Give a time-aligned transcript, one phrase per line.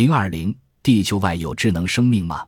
[0.00, 2.42] 零二零，地球外有智能生命吗？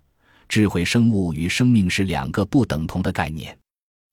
[0.49, 3.55] 智慧生物与生命是两个不等同的概念。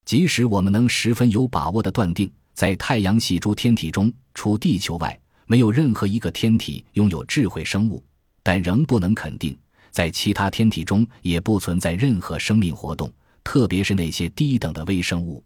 [0.04, 8.04] 即使我们能十分有把握地断定，在太阳系诸天体中，除地球外，没有任何一个天体拥有智慧生物，
[8.44, 9.58] 但仍不能肯定，
[9.90, 13.10] 在其他天体中也不存在任何生命活动，
[13.42, 15.42] 特别是那些低等的微生物。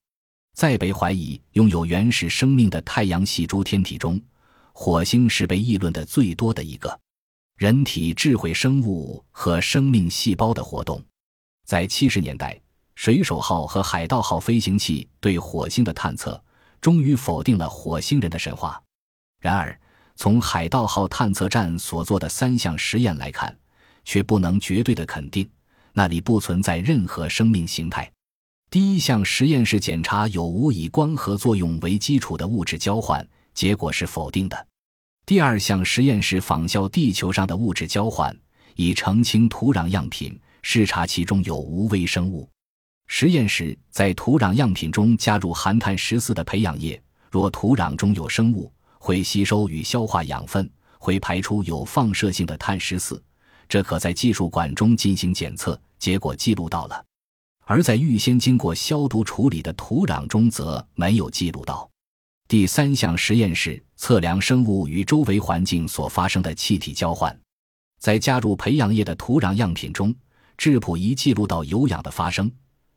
[0.56, 4.20] 在被怀疑拥有原始生命的太阳系诸天体中，
[4.72, 7.00] 火星是被议论的最多的一个。
[7.56, 11.02] 人体智慧生物和生命细胞的活动，
[11.66, 12.60] 在七十年代，
[12.96, 16.42] 水手号和海盗号飞行器对火星的探测，
[16.82, 18.82] 终于否定了火星人的神话。
[19.40, 19.80] 然而，
[20.16, 23.56] 从海盗号探测站所做的三项实验来看，
[24.04, 25.48] 却不能绝对的肯定
[25.94, 28.12] 那里不存在任何生命形态。
[28.72, 34.68] 第一项实验是检查有无以光合作用为基础的物质交换，结果是否定的。
[35.26, 38.36] 第二项实验是仿效地球上的物质交换，
[38.76, 42.50] 以澄清土壤样品，视察其中有无微生物。
[43.08, 53.24] 实验时，在土壤样品中加入含碳十四的培养液，若土壤中有生物，会吸收与消化养分，会排出有放射性的碳十四。
[53.70, 57.02] 这可在技术管中进行检测，结果记录到了；
[57.64, 61.90] 而在预先经过消毒处理的土壤中则没有记录到。
[62.48, 67.38] 第三项实验是测量生物与周围环境所发生的气体交换，
[68.00, 70.14] 在加入培养液的土壤样品中，
[70.58, 72.52] 质谱仪记录到有氧的发生，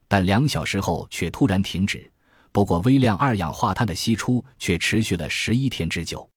[0.09, 2.11] 但两小时后却突然停止。
[2.53, 6.29] 不过，微量二氧化碳的析出却持续了十一天之久。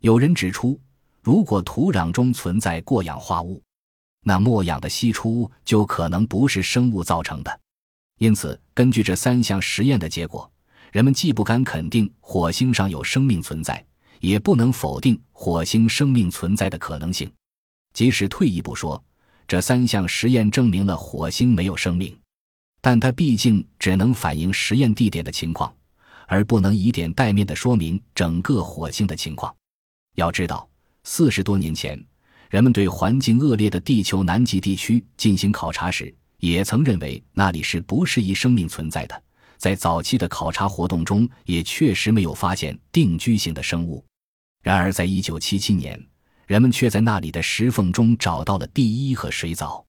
[0.00, 0.78] 有人指出，
[1.22, 3.62] 如果土壤中存在过氧化物，
[4.22, 7.60] 那末氧的析出就可能不是生物造成的。
[8.18, 10.49] 因此，根据这三项实验的结果。
[10.92, 13.84] 人们既不敢肯定火星上有生命存在，
[14.20, 17.30] 也不能否定火星生命存在的可能性。
[17.92, 19.02] 即使退一步说，
[19.46, 22.16] 这三项实验证明了火星没有生命，
[22.80, 25.72] 但它毕竟只能反映实验地点的情况，
[26.26, 29.54] 而不能以点带面的说明整个火星的情况。
[30.16, 30.68] 要知道，
[31.04, 32.00] 四十多年前，
[32.48, 39.22] 人们对环境恶劣的地球南极地区进行考察时，也曾认为那里是不适宜生命存在的。
[39.60, 44.02] 在早期的考察活动中，也确实没有发现定居性的生物。
[44.62, 46.02] 然而，在一九七七年，
[46.46, 49.84] 人们却在那里的石缝中找到了第一和水藻。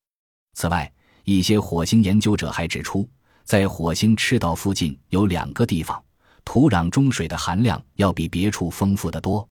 [0.55, 0.91] 此外，
[1.23, 3.09] 一些火星研究者还指出，
[3.45, 6.03] 在火星赤道附近有两个地方，
[6.43, 9.47] 土壤中水的含量要比别处丰富得多。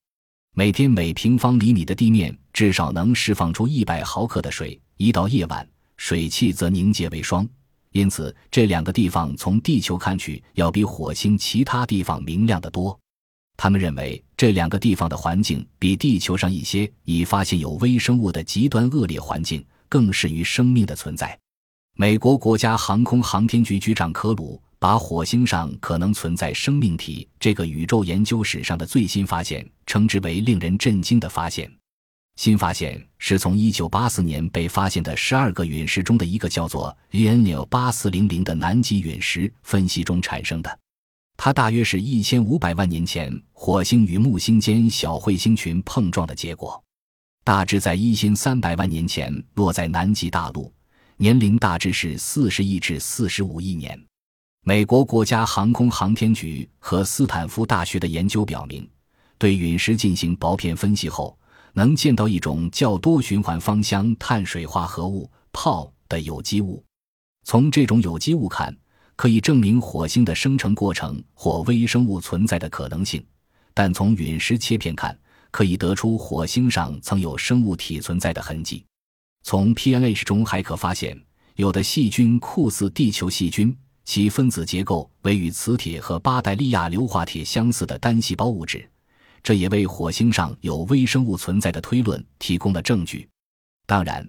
[0.54, 5.66] 每天每平方厘米的地面至少能释放出一百毫克的水，一到夜晚，
[5.96, 7.48] 水汽则凝结为霜。
[7.92, 12.98] 因此，这两个地方从地球看去要比火星其他地方明亮得多。
[13.56, 21.38] 他们认为，这两个地方的环境比地球上一些已发现有微生物的极端恶劣环境更适于生命的存在。
[21.96, 31.70] 美国国家航空航天局局长科鲁把火星上可能存在生命体这个宇宙研究史上的最新发现称之为令人震惊的发现。
[32.40, 40.78] 新发现是从1984年被发现的十二个陨石中的一个叫做 ENL8400 的南极陨石分析中产生的。
[41.36, 46.82] 它大约是一千五百万年前火星与木星间小彗星群碰撞的结果，
[47.44, 50.72] 大致在一千三百万年前落在南极大陆，
[51.18, 54.02] 年龄大致是四十亿至四十五亿年。
[54.64, 58.88] 美国国家航空航天局和斯坦福大学的研究表明，
[59.36, 61.36] 对陨石进行薄片分析后。
[61.74, 66.84] 能见到一种较多循环芳香碳水化合物泡的有机物，
[67.44, 68.76] 从这种有机物看，
[69.16, 73.20] 可以证明火星的生成过程或微生物存在的可能性；
[73.72, 75.16] 但从陨石切片看，
[75.50, 78.84] 可以得出火星上曾有生物体存在的痕迹。
[79.42, 81.20] 从 PNH 中还可发现，
[81.56, 88.88] 有的细菌酷似地球细菌，其分子结构为与磁铁和巴代利亚硫化铁相似的单细胞物质。
[89.42, 93.28] 这也为火星上有微生物存在的推论提供了证据。
[93.86, 94.28] 当然，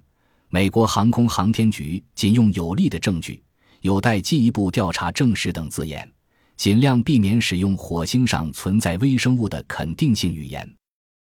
[0.50, 3.42] 美国航空航天局仅用有力的证据、
[3.82, 6.12] 有待进一步调查证实等字眼，
[6.58, 10.68] 尽量避免使用火星上存在微生物的肯定性语言。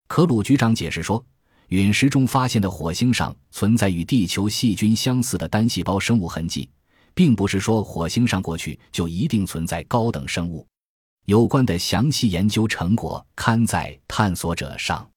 [0.08, 1.24] 科鲁局长解释说，
[1.70, 6.70] 陨石中发现的火星上存在与地球细菌相似的单细胞生物痕迹，
[7.14, 10.68] 并不是说火星上过去就一定存在高等生物。
[11.26, 15.08] 有关的详细研究成果刊在《探索者》上。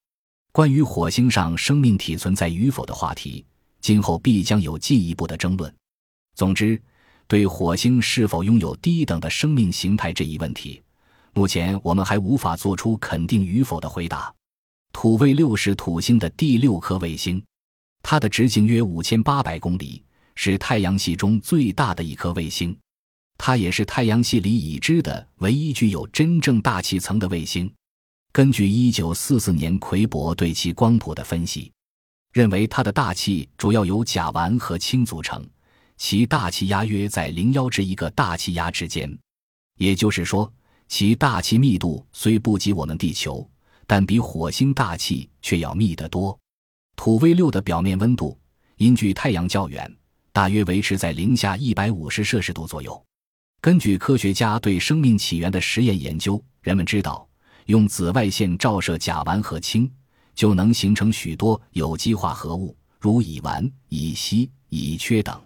[0.53, 3.45] 关于火星上生命体存在与否的话题，
[3.83, 5.73] 今后必将有进一步的争论。
[6.35, 6.81] 总之，
[7.27, 10.83] 对火星是否拥有低等的生命形态这一问题，
[11.35, 14.35] 目前我们还无法做出肯定与否的回答。
[14.95, 17.43] 土卫六是土星的第六颗卫星。
[18.03, 20.03] 它的直径约五千八百公里，
[20.35, 22.75] 是太阳系中最大的一颗卫星。
[23.39, 27.73] 它也是太阳系里已知的唯一具有真正大气层的卫星。
[28.33, 31.73] 根据1944年奎伯对其光谱的分析，
[32.33, 35.43] 认为它的大气主要由甲烷和氢组成，
[35.97, 39.19] 其大气压约在零幺至一个大气压之间。
[39.79, 40.53] 也就是说，
[40.89, 43.49] 其大气密度虽不及我们地球，
[43.87, 46.39] 但比火星大气却要密得多。
[46.97, 48.37] 土卫六的表面温度
[48.77, 49.91] 因距太阳较远，
[50.33, 53.03] 大约维持在零下一百五十摄氏度左右。
[53.61, 57.29] 根据科学家对生命起源的实验研究，人们知道，
[57.67, 59.91] 用紫外线照射甲烷和氢，
[60.33, 65.43] 就能形成许多有机化合物，如乙烷、乙烯、乙炔等。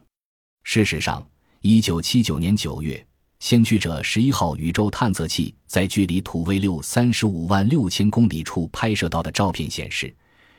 [0.63, 1.27] 事实上，
[1.63, 3.05] 一九七九年九月，
[3.41, 10.15] 先驱者十一号宇宙探测器在距离土卫六三十五万六千公里处拍摄到的照片显示，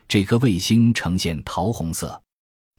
[0.08, 2.20] 这颗卫星呈现桃红色，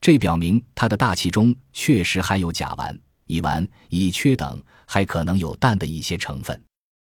[0.01, 2.93] 这表明它的大气中确实含有甲烷。
[3.27, 6.61] 乙烷、乙炔等还可能有氮的一些成分。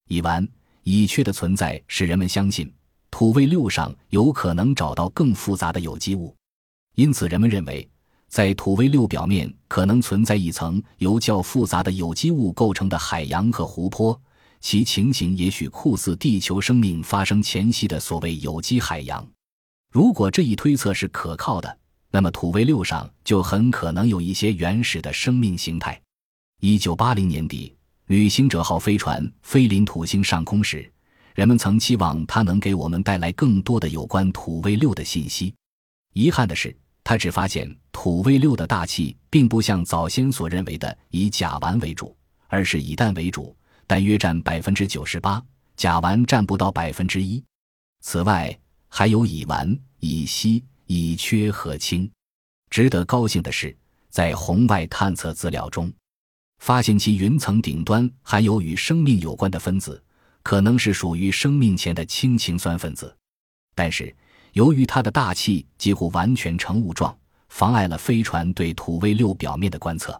[0.08, 0.48] 乙烷、
[0.84, 2.72] 乙炔的存在使人们相信
[3.12, 6.36] 土卫六上有可能找到更复杂的有机物，
[6.96, 7.88] 因此人们认为
[8.28, 14.20] 在土卫六表面可能存在一层由较复杂的有机物构成的海洋和湖泊，
[14.62, 19.28] 其情形也许酷似地球生命发生前夕的所谓有机海洋。
[19.92, 21.78] 如果这一推测是可靠的。
[22.12, 26.00] 那么土卫六上就很可能有一些原始的生命形态。
[26.60, 27.76] 一九八零年底，
[28.08, 30.92] 旅行者号飞船飞临土星上空时，
[31.36, 35.54] 人们曾期望它能给我们带来更多的有关土卫六的信息。
[36.14, 42.16] 遗憾的是，他只发现土卫六的大气并不像早先所认为的以甲烷为主，
[42.48, 45.42] 而是以氮为主，但约占百分之九十八，
[45.76, 47.42] 甲烷占不到百分之一。
[48.02, 50.64] 此外，还有乙烷、乙烯。
[50.90, 52.10] 乙炔和氢。
[52.72, 53.76] 值得高兴的是，
[54.10, 55.94] 在红外探测资料中，
[56.58, 60.04] 发现其云层顶端含有与生命有关的分子，
[60.42, 63.16] 可能是属于生命前的氢氰酸分子。
[63.76, 64.14] 但是，
[64.54, 67.16] 由于它的大气几乎完全呈雾状，
[67.50, 70.20] 妨碍了飞船对土卫六表面的观测。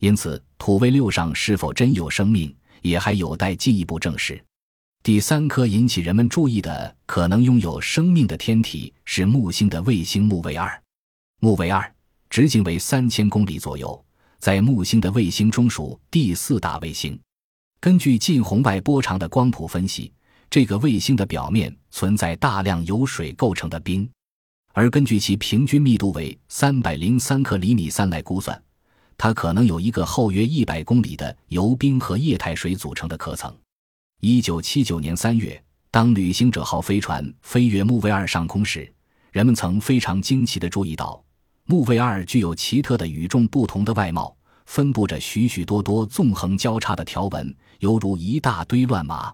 [0.00, 4.42] 因此，土卫六上是否真有生命，也还有待进一步证实。
[5.02, 10.82] 第三颗引起人们注意的可能拥有生命的天体是木星的卫星木卫二。
[11.40, 11.94] 木卫二
[12.28, 14.04] 直径为三千公里左右，
[14.38, 17.18] 在木星的卫星中属第四大卫星。
[17.80, 20.12] 根据近红外波长的光谱分析，
[20.50, 24.06] 这个卫星的表面存在大量由水构成的冰，
[24.74, 28.60] 而根据其平均密度为三百零三克厘米三来估算，
[29.16, 33.56] 它可能有一个厚约一百公里的由冰和液态水组成的壳层。
[34.20, 35.62] 一九七九年三月，
[35.92, 38.92] 当旅行者号飞船飞越木卫二上空时，
[39.30, 41.22] 人们曾非常惊奇地注意到，
[41.66, 44.36] 木卫二具有奇特的与众不同的外貌，
[44.66, 49.32] 分布着许许多多纵横交叉的条纹，犹如一大堆乱麻。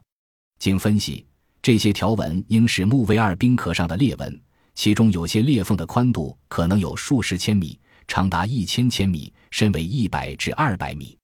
[0.59, 1.25] 经分析，
[1.63, 4.39] 这些条纹应是木卫二冰壳上的裂纹，
[4.75, 11.17] 其中有些裂缝的宽度可能有数十千米，长达一千千米，深为一百至二百米。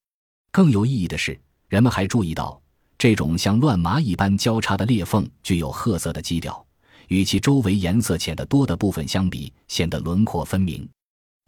[0.50, 2.58] 更有意义的是，人们还注意到。
[3.00, 6.62] 这种像乱麻一般交叉的裂缝具有褐色的基调，
[7.08, 10.86] 与其周围颜色浅得多的部分相比，显得轮廓分明。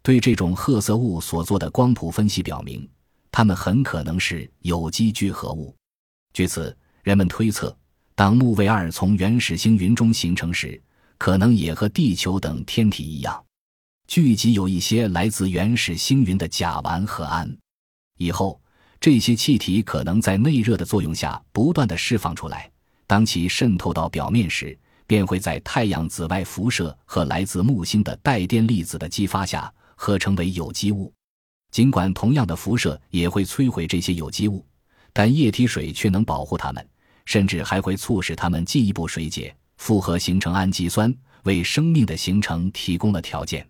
[0.01, 2.89] 对这种褐色物所做的光谱分析表明，
[3.31, 5.75] 它们很可能是有机聚合物。
[6.33, 7.77] 据此，人们推测，
[8.15, 10.81] 当木卫二从原始星云中形成时，
[11.19, 13.45] 可能也和地球等天体一样，
[14.07, 17.55] 聚集有一些来自原始星云的甲烷和氨。
[18.17, 18.59] 以后。
[19.03, 22.71] 这些气体可能在内热的作用下不断的释放出来，
[23.05, 31.11] 当其渗透到表面时，便会在太阳紫外辐射和来自木星的带电粒子的激发下合成为有机物。
[31.69, 34.65] 尽管同样的辐射也会摧毁这些有机物，
[35.11, 36.87] 但液体水却能保护它们，
[37.25, 43.67] 甚至还会促使它们进一步水解、复合形成氨基酸，为生命的形成提供了条件。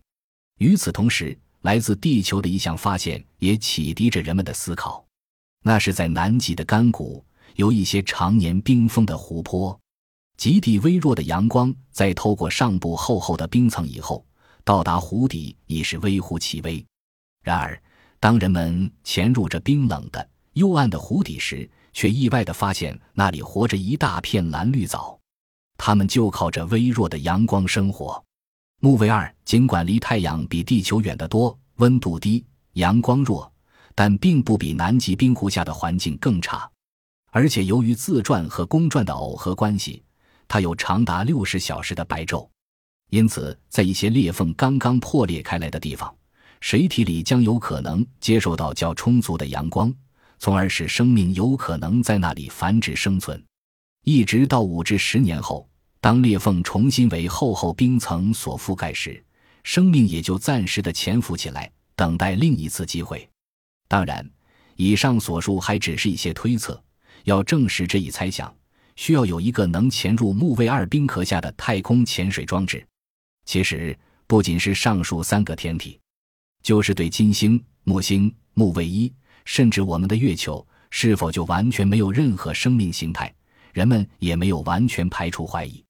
[0.60, 5.03] 与此同时，来自地球的一项发现也启迪着人们的思考。
[5.64, 9.80] 那是在南极的干谷有一些常年冰封的湖泊，
[10.38, 14.26] 极地微弱的阳光在透过上部厚厚的冰层以后，
[14.64, 16.86] 到达湖底已是微乎其微。
[17.44, 17.82] 然而，
[18.20, 25.20] 当人们潜入这冰冷的幽暗的湖底时，却意外地发现那里活着一大片蓝绿藻，
[25.78, 28.22] 它们就靠着微弱的阳光生活。
[28.82, 32.44] 木卫二尽管离太阳比地球远得多，温度低，
[32.74, 33.53] 阳光弱。
[33.96, 36.70] 但并不比南极冰湖下的环境更差，
[37.32, 40.04] 而且由于自转和公转的耦合关系，
[40.48, 42.48] 它有长达六十小时的白昼。
[43.10, 46.14] 因此，在一些裂缝刚刚破裂开来的地方，
[46.62, 49.94] 水体里将有可能接受到较充足的阳光，
[50.40, 53.44] 从而使生命有可能在那里繁殖生存。
[54.04, 55.70] 一直到五至十年后，
[56.02, 59.24] 当裂缝重新为厚厚冰层所覆盖时，
[59.64, 63.30] 生命也就暂时的潜伏起来，等待另一次机会。
[63.94, 64.28] 当然，
[64.76, 66.84] 以上所述还只是一些推测，
[67.26, 68.52] 要证实这一猜想，
[68.96, 72.84] 需要有一个能潜入木卫二冰壳下的太空潜水装置。
[73.46, 73.96] 其实
[74.26, 76.00] 不仅是上述三个天体，
[76.64, 79.14] 就是对金星、木星、木卫一，
[79.46, 83.32] 甚至我们的月球是否就完全没有任何生命形态，
[83.74, 85.86] 人们也没有完全排除怀疑。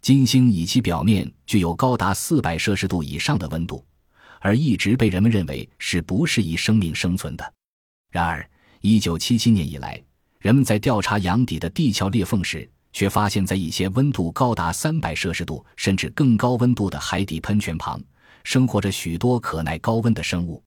[0.00, 3.84] 金星以其表面具有高达四百摄氏度以上的温度，
[4.42, 7.54] 而一直被人们认为是不适宜生命生存的。
[8.10, 8.46] 然而，
[8.80, 10.02] 一九七七年以来，
[10.40, 18.02] 人们在调查洋底的地壳裂缝时，却发现，在一些温度高达三百摄氏度甚至更高温度的海底喷泉旁，
[18.42, 20.62] 生活着许多可耐高温的生物。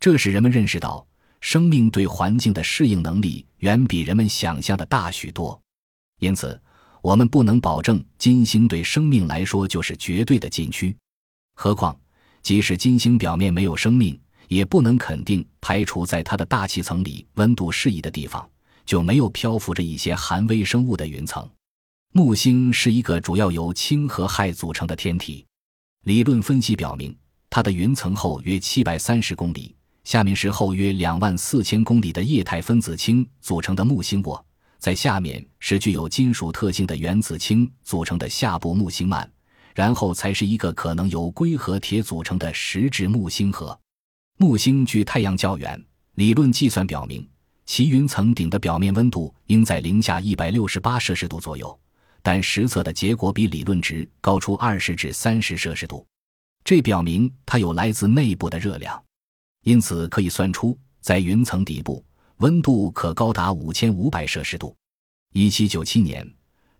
[0.00, 1.06] 这使人们认识到，
[1.42, 5.60] 生命对环境的适应能力远比人们想象的大许多。
[6.20, 6.58] 因此，
[7.02, 10.96] 我们不能保证金星对生命来说就是绝对的禁区。
[11.54, 11.94] 何况，
[12.42, 14.18] 即使金星表面没有生命，
[14.48, 18.48] 也不能肯定排除在它的大气层里温度适宜的地方
[18.84, 21.48] 就没有漂浮着一些含微生物的云层。
[22.12, 25.46] 木星是一个主要由氢和氦组成的天体。
[26.04, 27.16] 理论分析表明，
[27.48, 34.44] 它的云层厚约七百三十公里，下面是厚约两万四千公里的液态分子氢组成的木星沃，
[34.78, 39.30] 在下面是具有金属特性的原子氢组成的下部木星幔，
[39.80, 43.80] 然后才是一个可能由硅和铁组成的实质木星核。
[44.36, 45.82] 木星距太阳较远，
[46.16, 47.26] 理论计算表明，
[47.64, 51.80] 其云层顶的表面温度应在零下一百六十八摄氏度左右。
[52.20, 56.06] 但实测的结果比理论值高出二十至三十摄氏度，
[56.62, 59.02] 这表明它有来自内部的热量，
[59.64, 62.04] 因此可以算出在云层底部
[62.36, 64.76] 温度可高达五千五百摄氏度。
[65.32, 66.30] 一七九七年，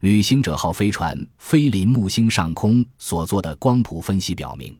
[0.00, 4.74] 旅行者号飞船飞临木星上空所做的光谱分析表明，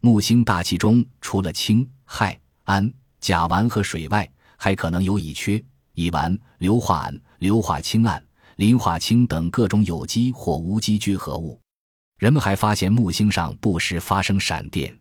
[0.00, 5.62] 木星大气中除了氢、氦、氨、甲烷和水外，还可能有乙炔、
[5.94, 8.20] 乙烷、硫化铵、硫化氢铵。
[8.56, 11.60] 磷化氢等各种有机或无机聚合物。
[12.18, 14.92] 人们还发现木星上不时发生闪电，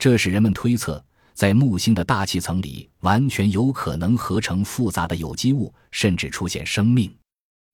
[0.00, 1.00] 这使人们推测，
[1.32, 7.08] 在木星的大气层里完全有可能合成复杂的有机物，甚至出现生命。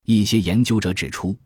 [0.05, 1.37] 一些研究者指出，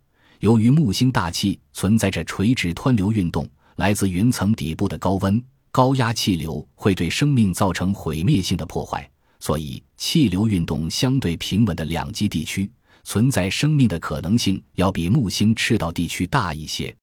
[0.41, 9.09] 由于木星大气存在着垂直湍流运动，来自云层底部的高温、高压气流会对生命造成毁灭性的破坏，
[9.41, 12.71] 所以气流运动相对平稳的两极地区。
[13.05, 16.95] 存在生命的可能性要比木星赤道地区大一些。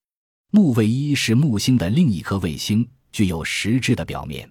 [0.51, 4.47] 木卫一是木星的另一颗卫星，具有实质的表面。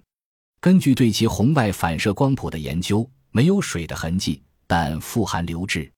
[0.61, 5.89] 根据对其红外反射光谱的研究，没有水的痕迹，但富含硫质。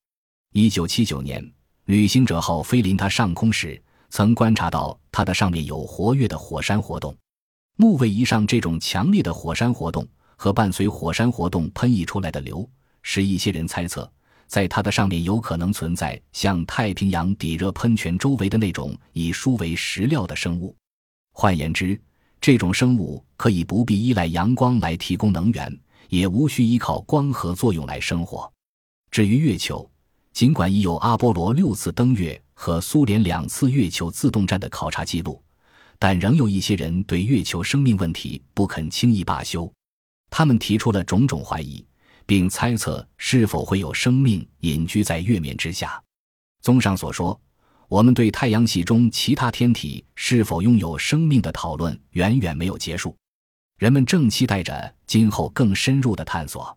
[0.58, 1.52] 一九七九年，
[1.84, 7.14] 旅行者号飞临它上空时，曾观察到它的上面有活跃的火山活动。
[7.76, 12.66] 木卫一上这种强烈的火山活动和伴随火山活动喷溢出来的硫，
[13.02, 14.10] 使一些人猜测。
[14.46, 20.74] 在它的上面有可能存在像太平洋底热喷泉周围的那种以书为食料的生物。
[21.34, 22.00] 换言之，
[22.40, 28.50] 这种生物可以不必依赖阳光来提供能源，也无需依靠光合作用来生活。
[29.10, 29.86] 至于月球，
[30.36, 35.42] 尽管已有阿波罗六次登月和苏联两次月球自动站的考察记录，
[35.98, 39.72] 但仍有一些人对月球生命问题不肯轻易罢休。
[40.28, 41.82] 他们提出了种种怀疑。
[42.26, 46.02] 并猜测是否会有生命隐居在月面之下。
[46.60, 47.40] 综上所说，
[47.86, 53.16] 我们对太阳系中其他天体是否拥有生命的讨论远远没有结束，
[53.78, 56.75] 人们正期待着今后更深入的探索。